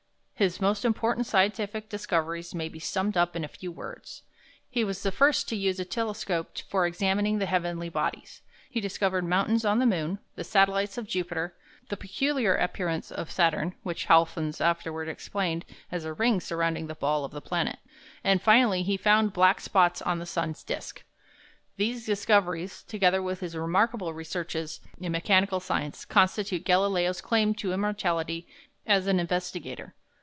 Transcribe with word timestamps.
His 0.33 0.59
most 0.59 0.85
important 0.85 1.27
scientific 1.27 1.87
discoveries 1.87 2.55
may 2.55 2.67
be 2.67 2.79
summed 2.79 3.15
up 3.15 3.35
in 3.35 3.43
a 3.43 3.47
few 3.47 3.71
words; 3.71 4.23
he 4.67 4.83
was 4.83 5.03
the 5.03 5.11
first 5.11 5.47
to 5.49 5.55
use 5.55 5.79
a 5.79 5.85
telescope 5.85 6.57
for 6.67 6.87
examining 6.87 7.37
the 7.37 7.45
heavenly 7.45 7.89
bodies; 7.89 8.41
he 8.67 8.81
discovered 8.81 9.23
mountains 9.23 9.63
on 9.65 9.77
the 9.77 9.85
moon; 9.85 10.17
the 10.33 10.43
satellites 10.43 10.97
of 10.97 11.05
Jupiter; 11.05 11.53
the 11.89 11.95
peculiar 11.95 12.55
appearance 12.55 13.11
of 13.11 13.29
Saturn 13.29 13.75
which 13.83 14.07
Huygens 14.07 14.59
afterward 14.59 15.07
explained 15.09 15.63
as 15.91 16.05
a 16.05 16.13
ring 16.13 16.41
surrounding 16.41 16.87
the 16.87 16.95
ball 16.95 17.23
of 17.23 17.31
the 17.33 17.39
planet; 17.39 17.77
and, 18.23 18.41
finally, 18.41 18.81
he 18.81 18.97
found 18.97 19.33
black 19.33 19.61
spots 19.61 20.01
on 20.01 20.17
the 20.17 20.25
sun's 20.25 20.63
disk. 20.63 21.03
These 21.77 22.03
discoveries, 22.03 22.81
together 22.81 23.21
with 23.21 23.41
his 23.41 23.55
remarkable 23.55 24.11
researches 24.11 24.79
in 24.99 25.11
mechanical 25.11 25.59
science, 25.59 26.03
constitute 26.03 26.65
Galileo's 26.65 27.21
claim 27.21 27.53
to 27.57 27.73
immortality 27.73 28.47
as 28.87 29.05
an 29.05 29.19
investigator. 29.19 29.93